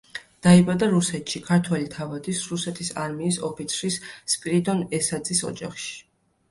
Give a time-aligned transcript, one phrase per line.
[0.45, 4.01] დაიბადა რუსეთში, ქართველი თავადის, რუსეთის არმიის ოფიცრის
[4.37, 5.97] სპირიდონ ესაძის ოჯახში.